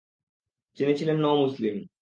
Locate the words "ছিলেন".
0.97-1.17